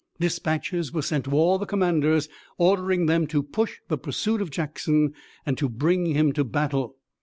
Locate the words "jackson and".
4.49-5.59